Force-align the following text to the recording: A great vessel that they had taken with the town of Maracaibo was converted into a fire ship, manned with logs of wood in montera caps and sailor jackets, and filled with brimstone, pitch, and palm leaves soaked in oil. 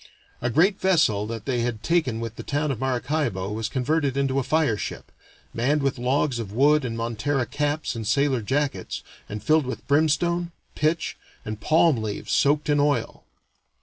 A 0.41 0.49
great 0.49 0.79
vessel 0.81 1.27
that 1.27 1.45
they 1.45 1.59
had 1.59 1.83
taken 1.83 2.19
with 2.19 2.35
the 2.35 2.41
town 2.41 2.71
of 2.71 2.79
Maracaibo 2.79 3.51
was 3.51 3.69
converted 3.69 4.17
into 4.17 4.39
a 4.39 4.43
fire 4.43 4.75
ship, 4.75 5.11
manned 5.53 5.83
with 5.83 5.99
logs 5.99 6.39
of 6.39 6.51
wood 6.51 6.83
in 6.83 6.95
montera 6.97 7.45
caps 7.45 7.95
and 7.95 8.07
sailor 8.07 8.41
jackets, 8.41 9.03
and 9.29 9.43
filled 9.43 9.67
with 9.67 9.85
brimstone, 9.87 10.53
pitch, 10.73 11.17
and 11.45 11.61
palm 11.61 11.97
leaves 11.97 12.31
soaked 12.31 12.67
in 12.67 12.79
oil. 12.79 13.25